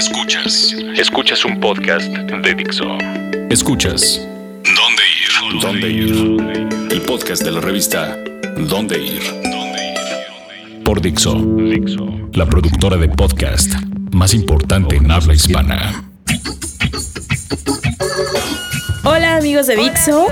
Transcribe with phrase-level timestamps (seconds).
[0.00, 0.74] Escuchas.
[0.96, 2.86] Escuchas un podcast de Dixo.
[3.50, 4.26] Escuchas.
[4.64, 5.60] ¿Dónde ir?
[5.60, 6.90] ¿Dónde ir?
[6.90, 8.16] El podcast de la revista
[8.56, 9.20] ¿Dónde ir?
[10.86, 11.36] Por Dixo.
[12.32, 13.74] La productora de podcast
[14.12, 16.10] más importante en habla hispana.
[19.04, 20.28] Hola amigos de Dixo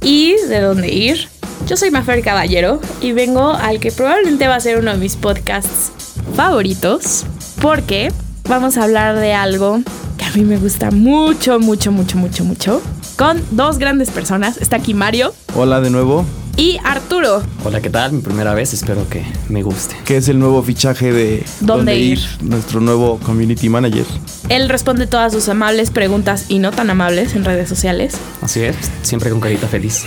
[0.00, 1.28] y de dónde ir.
[1.66, 5.16] Yo soy Mafer Caballero y vengo al que probablemente va a ser uno de mis
[5.16, 5.90] podcasts
[6.36, 7.26] favoritos
[7.60, 8.12] porque
[8.48, 9.80] vamos a hablar de algo
[10.16, 12.82] que a mí me gusta mucho, mucho, mucho, mucho, mucho.
[13.16, 14.58] Con dos grandes personas.
[14.58, 15.34] Está aquí Mario.
[15.54, 16.24] Hola de nuevo.
[16.56, 17.42] Y Arturo.
[17.64, 18.12] Hola, ¿qué tal?
[18.12, 19.94] Mi primera vez, espero que me guste.
[20.06, 22.20] Que es el nuevo fichaje de ¿Dónde ir?
[22.40, 24.06] Nuestro nuevo community manager.
[24.48, 28.14] Él responde todas sus amables preguntas y no tan amables en redes sociales.
[28.40, 30.04] Así es, siempre con carita feliz.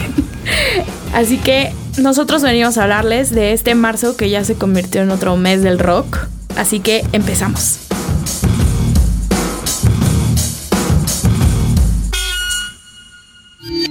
[1.13, 5.37] Así que nosotros venimos a hablarles de este marzo que ya se convirtió en otro
[5.37, 6.17] mes del rock.
[6.55, 7.88] Así que empezamos.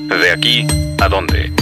[0.08, 0.66] De aquí
[1.00, 1.52] a dónde.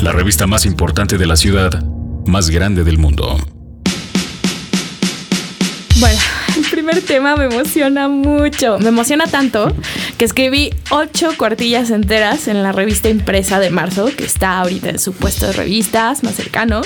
[0.00, 1.82] La revista más importante de la ciudad,
[2.26, 3.36] más grande del mundo.
[5.98, 6.20] Bueno,
[6.56, 8.78] el primer tema me emociona mucho.
[8.78, 9.74] Me emociona tanto
[10.16, 14.98] que escribí ocho cuartillas enteras en la revista impresa de marzo, que está ahorita en
[14.98, 16.82] su puesto de revistas más cercano.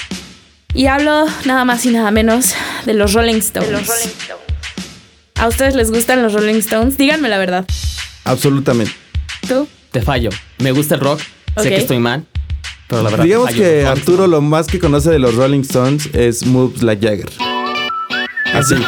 [0.74, 3.68] Y hablo nada más y nada menos de los Rolling Stones.
[3.70, 4.44] De los Rolling Stones.
[5.36, 6.96] ¿A ustedes les gustan los Rolling Stones?
[6.96, 7.66] Díganme la verdad.
[8.24, 8.92] Absolutamente.
[9.46, 9.68] ¿Tú?
[9.96, 10.28] Te fallo.
[10.58, 11.22] Me gusta el rock,
[11.56, 12.26] sé que estoy mal,
[12.86, 13.24] pero la verdad.
[13.24, 13.62] Digamos fallo.
[13.62, 17.55] que Arturo lo más que conoce de los Rolling Stones es Moves Like Jagger.
[18.56, 18.74] Así.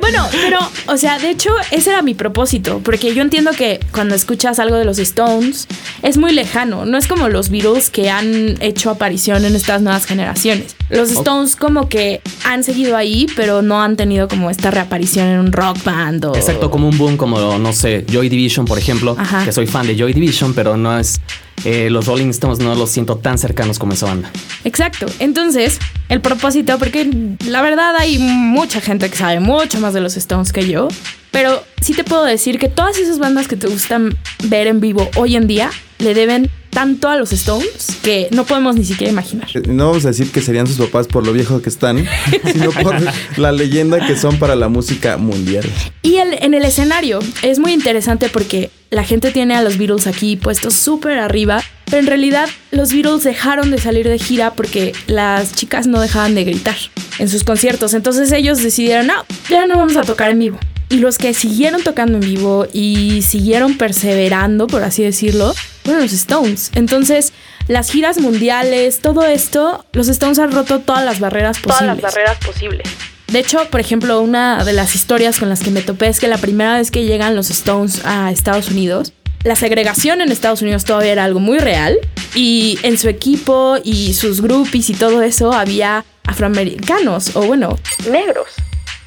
[0.00, 4.14] Bueno, pero, o sea, de hecho, ese era mi propósito, porque yo entiendo que cuando
[4.14, 5.66] escuchas algo de los Stones
[6.02, 10.06] es muy lejano, no es como los Beatles que han hecho aparición en estas nuevas
[10.06, 10.76] generaciones.
[10.88, 15.40] Los Stones como que han seguido ahí, pero no han tenido como esta reaparición en
[15.40, 16.36] un rock band o...
[16.36, 19.44] Exacto, como un boom, como, no sé, Joy Division, por ejemplo, Ajá.
[19.44, 21.20] que soy fan de Joy Division, pero no es.
[21.64, 24.30] Eh, los Rolling Stones no los siento tan cercanos como esa banda.
[24.64, 25.06] Exacto.
[25.18, 25.78] Entonces,
[26.08, 27.08] el propósito, porque
[27.46, 30.88] la verdad hay mucha gente que sabe mucho más de los Stones que yo,
[31.30, 35.10] pero sí te puedo decir que todas esas bandas que te gustan ver en vivo
[35.16, 39.48] hoy en día le deben tanto a los Stones que no podemos ni siquiera imaginar.
[39.66, 42.04] No vamos a decir que serían sus papás por lo viejos que están,
[42.52, 42.94] sino por
[43.38, 45.64] la leyenda que son para la música mundial.
[46.02, 50.06] Y el- en el escenario es muy interesante porque la gente tiene a los Beatles
[50.06, 54.92] aquí puestos súper arriba, pero en realidad los Beatles dejaron de salir de gira porque
[55.06, 56.76] las chicas no dejaban de gritar
[57.18, 57.94] en sus conciertos.
[57.94, 60.58] Entonces ellos decidieron, no, ya no vamos a tocar en vivo.
[60.88, 65.52] Y los que siguieron tocando en vivo y siguieron perseverando, por así decirlo,
[65.84, 66.70] fueron los Stones.
[66.76, 67.32] Entonces,
[67.66, 71.78] las giras mundiales, todo esto, los Stones han roto todas las barreras posibles.
[71.78, 72.88] Todas las barreras posibles.
[73.28, 76.28] De hecho, por ejemplo, una de las historias con las que me topé es que
[76.28, 80.84] la primera vez que llegan los Stones a Estados Unidos, la segregación en Estados Unidos
[80.84, 81.96] todavía era algo muy real
[82.34, 87.78] y en su equipo y sus groupies y todo eso había afroamericanos o bueno,
[88.10, 88.48] Negros.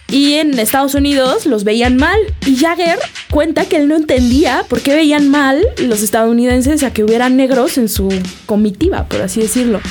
[0.08, 2.18] y en Estados Unidos los veían mal.
[2.46, 7.04] Y Jagger cuenta que él no entendía por qué veían mal los estadounidenses a que
[7.04, 8.10] hubieran negros en su
[8.46, 9.82] comitiva, por así decirlo.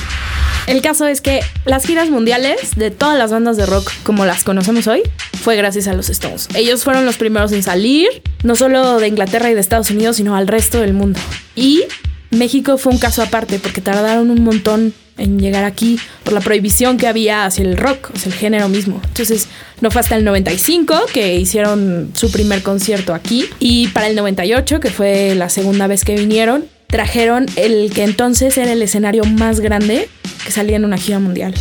[0.69, 4.43] El caso es que las giras mundiales de todas las bandas de rock como las
[4.43, 5.01] conocemos hoy
[5.41, 6.47] fue gracias a los Stones.
[6.53, 8.07] Ellos fueron los primeros en salir,
[8.43, 11.19] no solo de Inglaterra y de Estados Unidos, sino al resto del mundo.
[11.55, 11.85] Y
[12.29, 16.97] México fue un caso aparte porque tardaron un montón en llegar aquí por la prohibición
[16.97, 19.01] que había hacia el rock, hacia el género mismo.
[19.07, 19.47] Entonces,
[19.81, 24.79] no fue hasta el 95 que hicieron su primer concierto aquí y para el 98,
[24.79, 29.59] que fue la segunda vez que vinieron, trajeron el que entonces era el escenario más
[29.59, 30.09] grande
[30.43, 31.53] que salía en una gira mundial.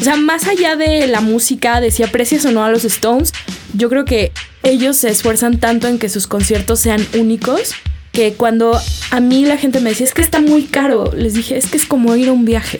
[0.00, 3.32] O sea, más allá de la música, de si aprecias o no a los Stones,
[3.72, 7.74] yo creo que ellos se esfuerzan tanto en que sus conciertos sean únicos
[8.12, 8.78] que cuando
[9.10, 11.76] a mí la gente me decía, es que está muy caro, les dije, es que
[11.76, 12.78] es como ir a un viaje.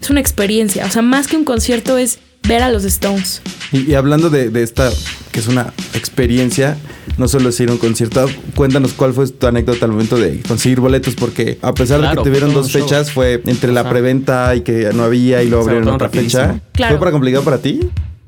[0.00, 0.84] Es una experiencia.
[0.86, 3.42] O sea, más que un concierto es ver a los Stones.
[3.72, 4.90] Y, y hablando de, de esta,
[5.32, 6.76] que es una experiencia,
[7.18, 10.40] no solo es ir a un concierto, cuéntanos cuál fue tu anécdota al momento de
[10.46, 12.82] conseguir boletos, porque a pesar de que tuvieron dos show.
[12.82, 16.60] fechas, fue entre la preventa y que no había y luego abrieron otra fecha.
[16.72, 16.94] Claro.
[16.94, 17.80] ¿Fue para complicado para ti?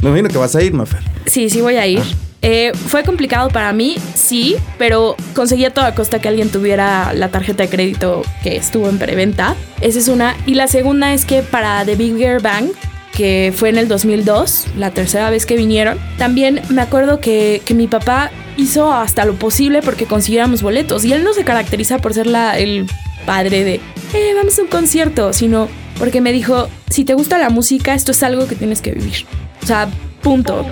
[0.02, 1.00] Me imagino que vas a ir, Mafer.
[1.26, 2.00] Sí, sí voy a ir.
[2.40, 7.30] Eh, fue complicado para mí, sí, pero conseguí a toda costa que alguien tuviera la
[7.30, 9.56] tarjeta de crédito que estuvo en preventa.
[9.80, 10.36] Esa es una.
[10.46, 12.68] Y la segunda es que para The Bigger Bang,
[13.18, 17.74] que fue en el 2002, la tercera vez que vinieron, también me acuerdo que, que
[17.74, 21.04] mi papá hizo hasta lo posible porque consiguiéramos boletos.
[21.04, 22.86] Y él no se caracteriza por ser la, el
[23.26, 23.74] padre de,
[24.14, 25.68] eh, vamos a un concierto, sino
[25.98, 29.26] porque me dijo, si te gusta la música, esto es algo que tienes que vivir.
[29.64, 29.88] O sea,
[30.22, 30.64] punto.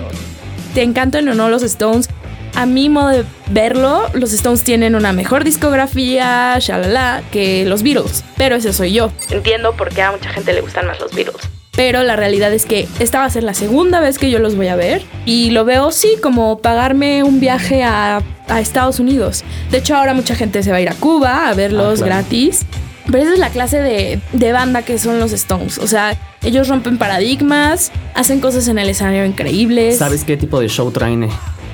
[0.73, 2.07] te encantan o no los Stones,
[2.55, 8.23] a mi modo de verlo, los Stones tienen una mejor discografía, shalala, que los Beatles.
[8.37, 9.11] Pero ese soy yo.
[9.31, 11.49] Entiendo por qué a mucha gente le gustan más los Beatles.
[11.77, 14.55] Pero la realidad es que esta va a ser la segunda vez que yo los
[14.57, 15.03] voy a ver.
[15.25, 19.43] Y lo veo, sí, como pagarme un viaje a, a Estados Unidos.
[19.71, 22.23] De hecho, ahora mucha gente se va a ir a Cuba a verlos Ah, claro.
[22.23, 22.65] gratis.
[23.05, 25.77] Pero esa es la clase de, de banda que son los Stones.
[25.77, 29.97] O sea, ellos rompen paradigmas, hacen cosas en el escenario increíbles.
[29.99, 31.29] ¿Sabes qué tipo de show traen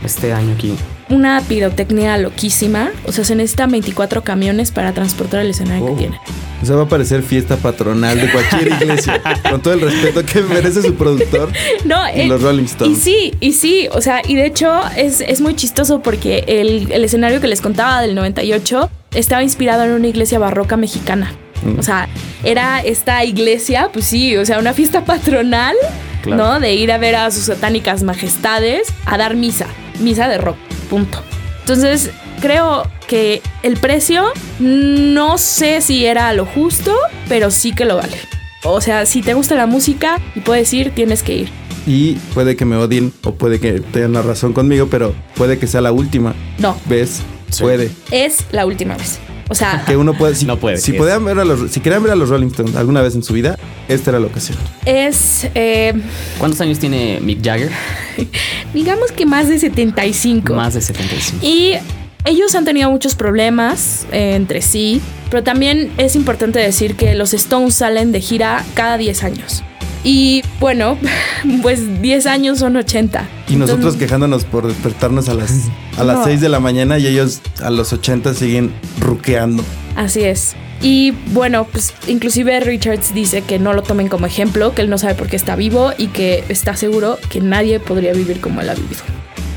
[0.05, 0.75] este año aquí?
[1.13, 2.91] Una pirotecnia loquísima.
[3.05, 5.87] O sea, se necesitan 24 camiones para transportar el escenario Oh.
[5.89, 6.19] que tienen.
[6.61, 9.21] O sea, va a parecer fiesta patronal de cualquier iglesia.
[9.49, 11.51] con todo el respeto que merece su productor.
[11.85, 12.97] No, Y el- los Rolling Stones.
[12.97, 16.91] Y sí, y sí, o sea, y de hecho es, es muy chistoso porque el,
[16.91, 21.33] el escenario que les contaba del 98 estaba inspirado en una iglesia barroca mexicana.
[21.65, 21.79] Mm.
[21.79, 22.07] O sea,
[22.43, 25.75] era esta iglesia, pues sí, o sea, una fiesta patronal,
[26.21, 26.41] Claro.
[26.53, 26.59] ¿no?
[26.61, 29.67] De ir a ver a sus satánicas majestades a dar misa,
[29.99, 30.55] misa de rock,
[30.93, 31.17] punto.
[31.61, 34.25] Entonces, creo que el precio
[34.59, 36.95] no sé si era lo justo,
[37.27, 38.17] pero sí que lo vale.
[38.63, 41.49] O sea, si te gusta la música y puedes ir, tienes que ir.
[41.87, 45.65] Y puede que me odien o puede que tengan la razón conmigo, pero puede que
[45.65, 47.21] sea la última No, vez.
[47.49, 47.63] Sí.
[47.63, 47.89] Puede.
[48.11, 49.19] es la última vez.
[49.49, 50.35] O sea, Que uno puede.
[50.35, 50.97] Si, No puede, Si, sí.
[50.97, 53.33] podían ver a los, si querían ver a los Rolling Stones alguna vez en su
[53.33, 53.57] vida,
[53.87, 54.57] esta era la ocasión.
[54.85, 55.93] es, eh,
[56.39, 57.71] ¿Cuántos años tiene Mick Jagger?
[58.73, 60.53] digamos que más de 75.
[60.53, 61.45] Más de 75.
[61.45, 61.73] Y
[62.25, 67.33] ellos han tenido muchos problemas eh, entre sí, pero también es importante decir que los
[67.33, 69.63] Stones salen de gira cada 10 años.
[70.03, 70.97] Y bueno,
[71.61, 73.27] pues 10 años son 80.
[73.47, 75.51] Y nosotros Entonces, quejándonos por despertarnos a las,
[75.97, 76.25] a las No.
[76.25, 79.63] 6 de la mañana y ellos a los 80 siguen ruqueando.
[79.95, 80.55] Así es.
[80.81, 84.97] Y bueno, pues inclusive Richards dice que no lo tomen como ejemplo, que él no
[84.97, 88.69] sabe por qué está vivo y que está seguro que nadie podría vivir como él
[88.69, 89.01] ha vivido.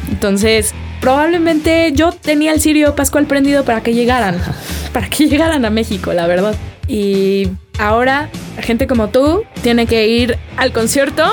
[0.09, 4.39] Entonces, probablemente yo tenía el Sirio Pascual prendido para que llegaran,
[4.93, 6.55] para que llegaran a México, la verdad.
[6.89, 7.49] Y
[7.79, 8.31] ahora,
[8.61, 11.25] gente como tú tiene que ir al concierto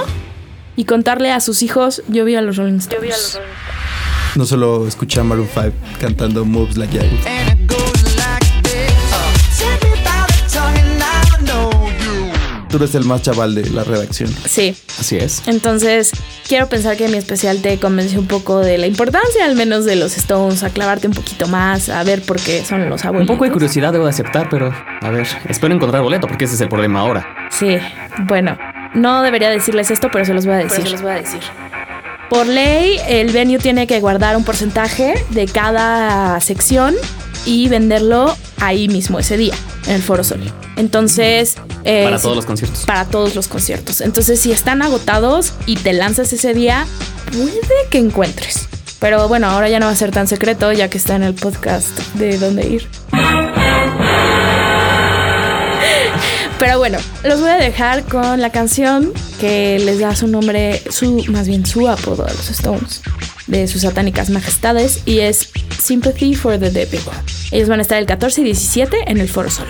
[0.75, 3.39] y contarle a sus hijos, yo vi a los Rolling Stones.
[4.35, 7.72] No solo escuché a Maroon 5 cantando Moves Like Jagger.
[12.73, 14.33] Tú eres el más chaval de la redacción.
[14.47, 15.43] Sí, Así es.
[15.47, 16.09] Entonces,
[16.47, 19.95] quiero pensar que mi especial te convenció un poco de la importancia, al menos de
[19.95, 23.27] los Stones, a clavarte un poquito más, a ver por qué son los Un abuelos.
[23.27, 26.61] poco de curiosidad debo de aceptar, pero a ver, espero encontrar boleto porque ese es
[26.61, 27.47] el problema ahora.
[27.51, 27.77] Sí,
[28.27, 28.57] bueno,
[28.95, 30.89] no debería decirles esto, pero se los voy a decir.
[30.89, 31.41] los voy a decir.
[32.31, 36.95] Por ley, el venue tiene que guardar un porcentaje de cada sección
[37.45, 39.53] y venderlo ahí mismo ese día,
[39.87, 40.41] en el Foro Sol.
[40.75, 42.85] Entonces, eh, Para todos los conciertos.
[42.85, 44.01] para todos los conciertos.
[44.01, 46.85] Entonces, si están agotados y te lanzas ese día,
[47.31, 47.59] puede
[47.89, 48.67] que encuentres.
[48.99, 51.33] Pero bueno, ahora ya no va a ser tan secreto ya que está en el
[51.33, 52.87] podcast de dónde ir.
[56.59, 61.21] Pero bueno, los voy a dejar con la canción que les da su nombre, su
[61.27, 63.01] más bien su apodo a los Stones,
[63.47, 67.01] de sus satánicas majestades, y es Sympathy for the Devil.
[67.53, 69.67] Ellos van a estar el 14 y 17 en el Foro Sol.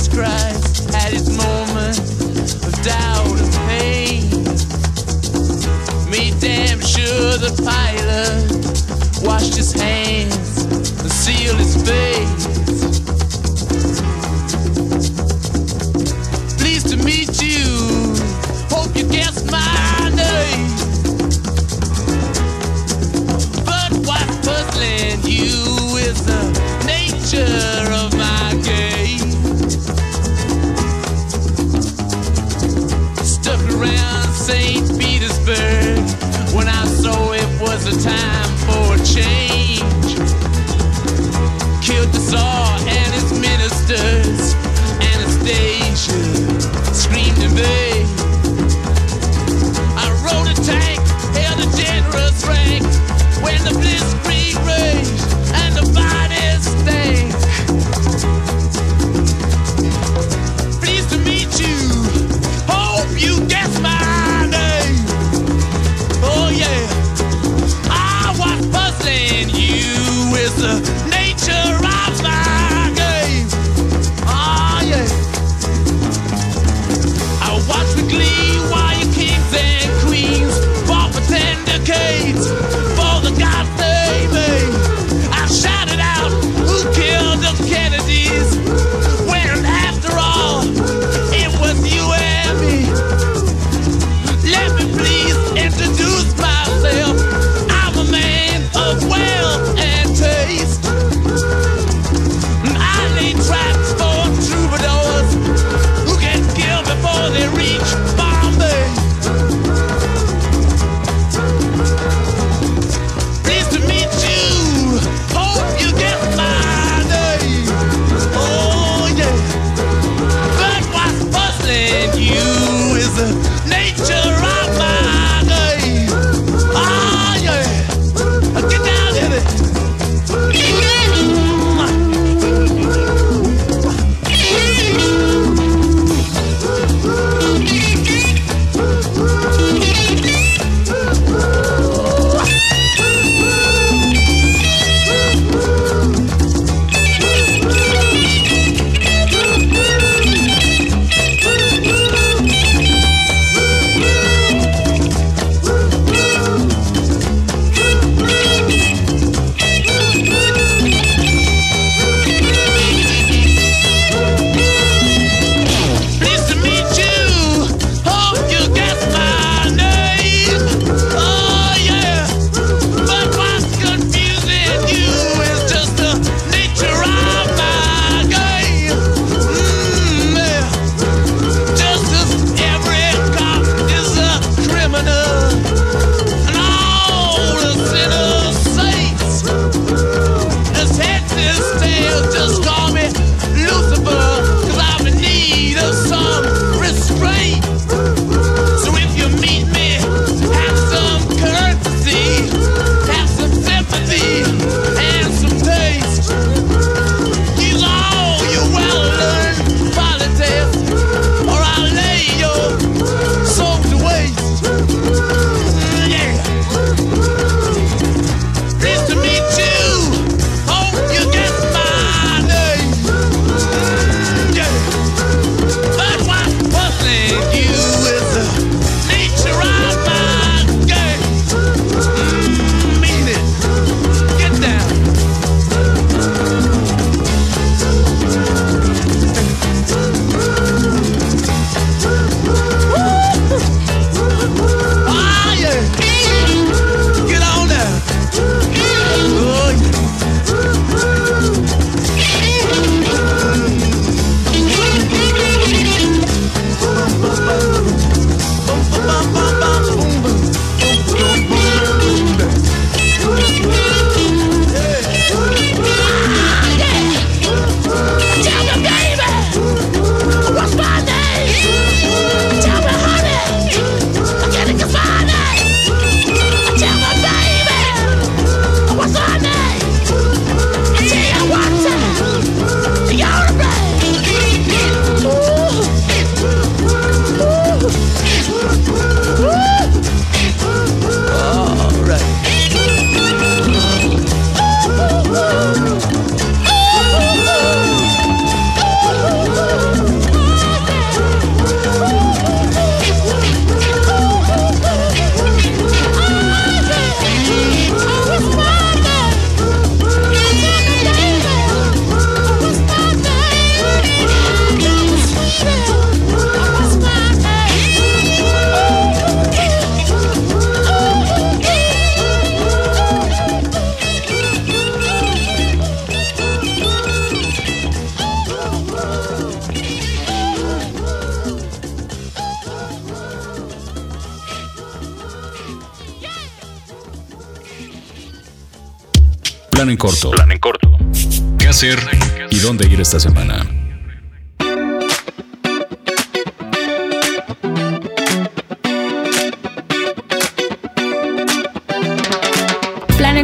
[0.00, 1.98] Jesus Christ had his moment
[2.64, 4.30] of doubt and pain.
[6.10, 9.99] Made damn sure the pilot washed his hands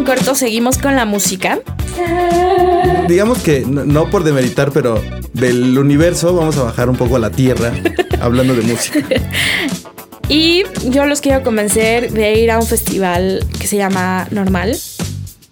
[0.07, 1.59] corto, seguimos con la música.
[3.09, 7.19] Digamos que no, no por demeritar, pero del universo vamos a bajar un poco a
[7.19, 7.73] la tierra
[8.21, 9.01] hablando de música.
[10.29, 14.77] Y yo los quiero convencer de ir a un festival que se llama Normal.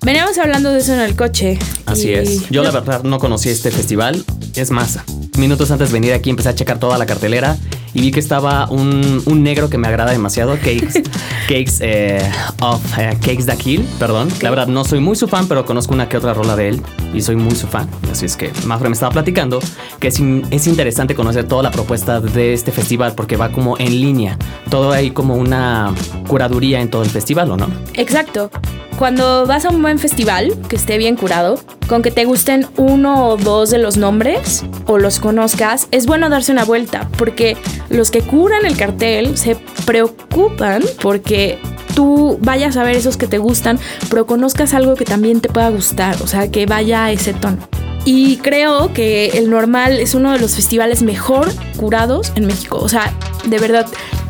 [0.03, 1.59] Veníamos hablando de eso en el coche.
[1.87, 2.49] Así y- es.
[2.51, 4.25] Yo la verdad no conocí este festival.
[4.55, 4.99] Es más,
[5.39, 7.57] minutos antes de venir aquí empecé a checar toda la cartelera
[7.95, 11.03] y vi que estaba un, un negro que me agrada demasiado, Cakes,
[11.49, 12.21] Cakes eh,
[12.61, 14.29] of eh, Cakes the Kill, perdón.
[14.43, 16.83] La verdad no soy muy su fan, pero conozco una que otra rola de él
[17.15, 17.89] y soy muy su fan.
[18.11, 19.61] Así es que Mafra me estaba platicando
[20.01, 23.79] que es, in- es interesante conocer toda la propuesta de este festival porque va como
[23.79, 24.39] en línea.
[24.71, 25.93] Todo hay como una
[26.29, 27.69] curaduría en todo el festival, ¿o no?
[27.95, 28.51] Exacto.
[28.99, 31.59] Cuando vas a un buen festival, que esté bien curado,
[31.89, 36.29] con que te gusten uno o dos de los nombres o los conozcas, es bueno
[36.29, 37.57] darse una vuelta, porque
[37.91, 41.59] los que curan el cartel se preocupan porque
[41.95, 45.71] tú vayas a ver esos que te gustan, pero conozcas algo que también te pueda
[45.71, 47.59] gustar, o sea, que vaya a ese tono.
[48.05, 52.79] Y creo que el normal es uno de los festivales mejor curados en México.
[52.79, 53.15] O sea,
[53.47, 53.87] de verdad,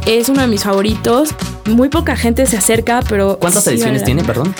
[0.06, 1.30] es uno de mis favoritos.
[1.66, 3.38] Muy poca gente se acerca, pero...
[3.38, 4.54] ¿Cuántas sí ediciones vale tiene, perdón?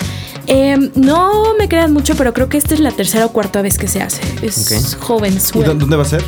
[0.47, 3.77] Eh, no me crean mucho, pero creo que esta es la tercera o cuarta vez
[3.77, 4.21] que se hace.
[4.41, 5.67] Es joven, ¿Y suave.
[5.69, 6.23] dó- dónde va a ser?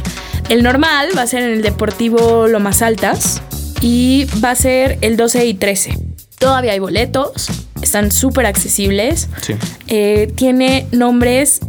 [0.50, 3.42] El normal va a ser en el Deportivo Lomas Altas
[3.82, 5.98] y va a ser el 12 y 13.
[6.40, 7.48] Todavía hay boletos,
[7.82, 9.28] están súper accesibles.
[9.42, 9.56] Sí.
[9.88, 11.60] Eh, tiene nombres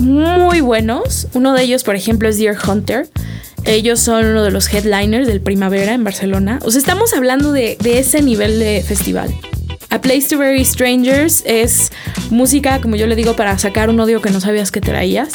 [0.00, 1.28] muy buenos.
[1.34, 3.08] Uno de ellos, por ejemplo, es Deer Hunter.
[3.68, 6.58] Ellos son uno de los headliners del Primavera en Barcelona.
[6.62, 9.30] O sea, estamos hablando de, de ese nivel de festival.
[9.90, 11.92] A Place to Bury Strangers es
[12.30, 15.34] música, como yo le digo, para sacar un odio que no sabías que traías.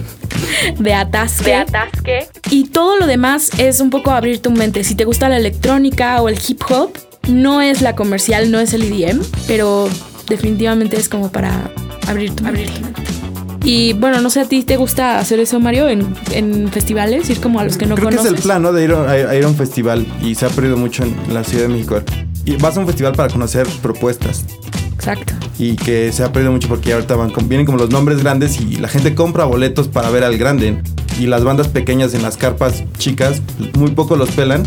[0.78, 1.50] De atasque.
[1.50, 2.28] De atasque.
[2.50, 4.82] Y todo lo demás es un poco abrir tu mente.
[4.82, 6.92] Si te gusta la electrónica o el hip hop,
[7.28, 9.86] no es la comercial, no es el EDM, pero
[10.30, 11.70] definitivamente es como para
[12.06, 12.70] abrir tu mente.
[13.64, 17.28] Y bueno, no sé, ¿a ti te gusta hacer eso, Mario, en, en festivales?
[17.28, 18.28] Ir como a los que no Creo conoces.
[18.28, 18.72] que es el plan, ¿no?
[18.72, 21.44] De ir a, a ir a un festival y se ha perdido mucho en la
[21.44, 22.00] Ciudad de México.
[22.46, 24.44] Y vas a un festival para conocer propuestas
[24.94, 25.34] Exacto.
[25.58, 28.58] y que se ha perdido mucho porque ahorita van con- vienen como los nombres grandes
[28.60, 30.80] y la gente compra boletos para ver al grande
[31.18, 33.42] y las bandas pequeñas en las carpas chicas
[33.74, 34.62] muy poco los pelan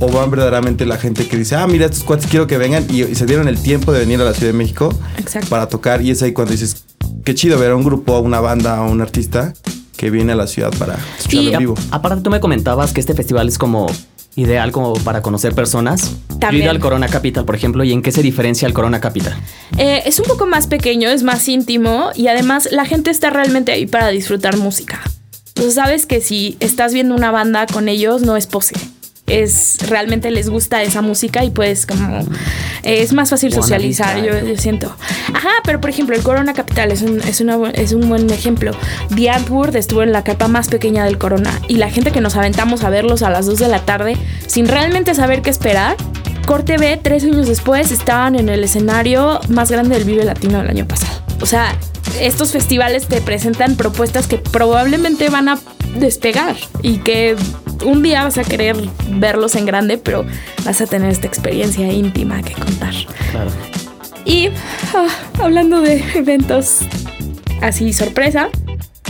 [0.00, 3.02] o van verdaderamente la gente que dice ah mira estos cuates quiero que vengan y,
[3.02, 5.48] y se dieron el tiempo de venir a la Ciudad de México Exacto.
[5.48, 6.84] para tocar y es ahí cuando dices
[7.24, 9.52] qué chido ver a un grupo a una banda a un artista
[9.96, 13.00] que viene a la ciudad para escucharlo Y en vivo Aparte, tú me comentabas que
[13.00, 13.86] este festival es como
[14.36, 16.12] ideal como para conocer personas.
[16.28, 16.62] Yo he También.
[16.62, 19.34] ido al Corona Capital, por ejemplo, ¿y en qué se diferencia el Corona Capital?
[19.76, 23.72] Eh, es un poco más pequeño, es más íntimo y además la gente está realmente
[23.72, 25.00] ahí para disfrutar música.
[25.48, 28.76] Entonces sabes que si estás viendo una banda con ellos no es pose.
[29.28, 32.20] Es realmente les gusta esa música y pues como
[32.82, 34.94] eh, es más fácil socializar, yo, yo siento.
[35.34, 38.72] Ajá, pero por ejemplo el Corona Capital es un, es, una es un buen ejemplo.
[39.14, 42.36] The Antwoord estuvo en la capa más pequeña del Corona y la gente que nos
[42.36, 45.96] aventamos a verlos a las 2 de la tarde sin realmente saber qué esperar
[46.48, 50.70] Corte B, tres años después, estaban en el escenario más grande del Vive Latino del
[50.70, 51.12] año pasado.
[51.42, 51.76] O sea,
[52.20, 55.58] estos festivales te presentan propuestas que probablemente van a
[55.98, 57.36] despegar y que
[57.84, 58.76] un día vas a querer
[59.12, 60.24] verlos en grande, pero
[60.64, 62.94] vas a tener esta experiencia íntima que contar.
[63.30, 63.50] Claro.
[64.24, 64.48] Y
[64.94, 65.06] ah,
[65.40, 66.78] hablando de eventos
[67.62, 68.48] así sorpresa,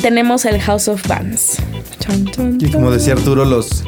[0.01, 1.57] tenemos el House of Bands.
[2.01, 3.85] Chon, chon, y como decía Arturo los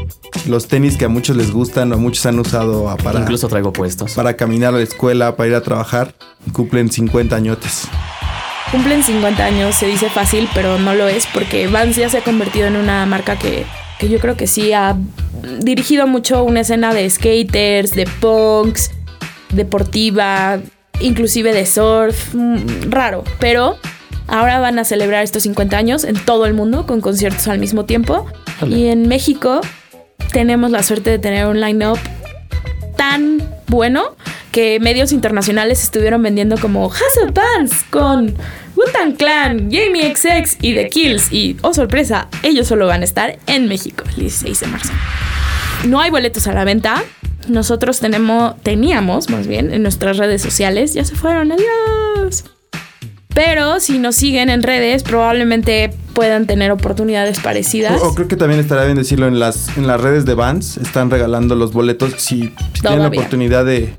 [0.46, 3.73] los tenis que a muchos les gustan o muchos han usado a- para Incluso traigo
[3.73, 4.12] puestos.
[4.14, 6.14] para caminar a la escuela, para ir a trabajar,
[6.53, 7.83] cumplen 50 añotes.
[8.70, 12.22] Cumplen 50 años, se dice fácil, pero no lo es porque Vans ya se ha
[12.22, 13.66] convertido en una marca que,
[13.98, 14.96] que yo creo que sí ha
[15.59, 18.92] dirigido mucho una escena de skaters, de punks,
[19.52, 20.61] deportiva,
[21.00, 23.76] inclusive de surf, mm, raro, pero
[24.28, 27.85] ahora van a celebrar estos 50 años en todo el mundo con conciertos al mismo
[27.87, 28.26] tiempo.
[28.68, 29.61] Y en México
[30.33, 31.98] tenemos la suerte de tener un line-up
[32.96, 34.14] tan bueno
[34.51, 36.97] que medios internacionales estuvieron vendiendo como of
[37.33, 38.35] Bands con
[38.77, 41.33] Wu-Tang Clan, Jamie XX y The Kills.
[41.33, 44.93] Y, oh sorpresa, ellos solo van a estar en México el 16 de marzo.
[45.87, 47.03] No hay boletos a la venta.
[47.49, 50.95] Nosotros tenemos, teníamos más bien en nuestras redes sociales.
[50.95, 52.45] Ya se fueron, adiós.
[53.33, 58.03] Pero si nos siguen en redes, probablemente puedan tener oportunidades parecidas.
[58.03, 60.79] O, o creo que también estará bien decirlo en las en las redes de Vans,
[60.79, 63.95] están regalando los boletos si, si tienen la oportunidad de,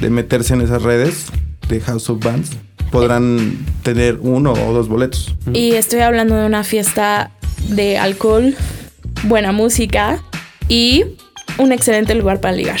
[0.00, 1.26] de meterse en esas redes
[1.68, 2.50] de House of Bands.
[2.90, 5.34] podrán tener uno o dos boletos.
[5.54, 7.30] Y estoy hablando de una fiesta
[7.68, 8.54] de alcohol,
[9.22, 10.20] buena música
[10.68, 11.04] y
[11.58, 12.80] un excelente lugar para ligar.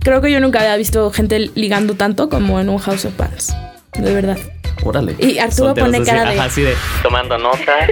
[0.00, 3.54] Creo que yo nunca había visto gente ligando tanto como en un House of Bands.
[3.98, 4.38] De verdad.
[4.84, 5.16] Órale.
[5.18, 7.72] Y Arturo Solteros pone así, cara de- ajá, así de tomando nota.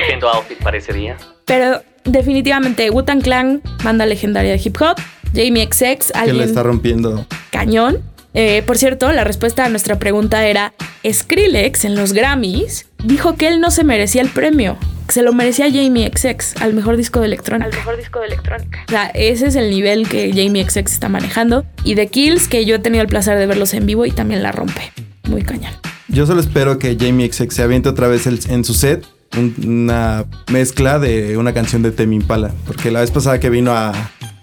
[0.00, 1.16] Cogiendo outfit parecería.
[1.44, 4.96] Pero definitivamente Wu-Tang Clan, banda legendaria de hip hop.
[5.34, 5.78] Jamie XX,
[6.12, 7.26] Que le alguien está rompiendo.
[7.50, 7.98] cañón.
[8.34, 10.74] Eh, por cierto, la respuesta a nuestra pregunta era:
[11.10, 15.32] Skrillex en los Grammys dijo que él no se merecía el premio, que se lo
[15.32, 17.70] merecía Jamie XX al mejor disco de electrónica.
[17.70, 18.84] Al mejor disco de electrónica.
[18.88, 21.64] O sea, ese es el nivel que Jamie XX está manejando.
[21.84, 24.42] Y The Kills, que yo he tenido el placer de verlos en vivo y también
[24.42, 24.92] la rompe.
[25.28, 25.72] Muy cañón.
[26.08, 29.04] Yo solo espero que Jamie XX se aviente otra vez el- en su set
[29.36, 32.52] un- una mezcla de una canción de Temi Impala.
[32.66, 33.92] Porque la vez pasada que vino a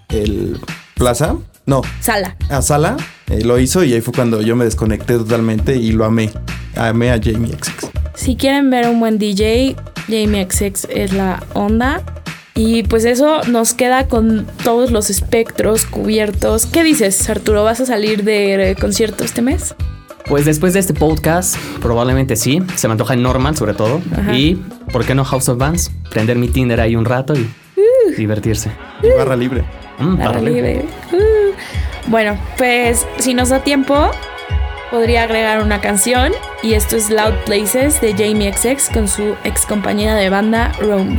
[0.08, 0.58] el
[0.94, 1.36] Plaza,
[1.66, 2.36] no, Sala.
[2.50, 2.96] a Sala,
[3.30, 6.30] eh, lo hizo y ahí fue cuando yo me desconecté totalmente y lo amé.
[6.76, 7.90] Amé a Jamie XX.
[8.14, 9.76] Si quieren ver un buen DJ,
[10.08, 12.02] Jamie XX es la onda.
[12.56, 16.66] Y pues eso nos queda con todos los espectros cubiertos.
[16.66, 17.64] ¿Qué dices, Arturo?
[17.64, 19.74] ¿Vas a salir de eh, concierto este mes?
[20.26, 22.62] Pues después de este podcast, probablemente sí.
[22.76, 24.00] Se me antoja en Normal, sobre todo.
[24.16, 24.36] Ajá.
[24.36, 24.54] Y,
[24.92, 25.90] ¿por qué no House of Bands?
[26.10, 27.50] Prender mi Tinder ahí un rato y
[28.16, 28.70] divertirse.
[29.02, 29.64] Y barra libre.
[29.98, 30.84] Mm, libre.
[31.12, 31.52] Uh.
[32.06, 34.10] Bueno, pues si nos da tiempo,
[34.90, 36.32] podría agregar una canción.
[36.62, 41.18] Y esto es Loud Places de Jamie XX con su ex compañera de banda, Romy.